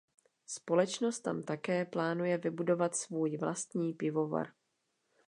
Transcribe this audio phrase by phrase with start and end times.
[0.47, 4.47] Společnost tam také plánuje vybudovat svůj vlastní pivovar.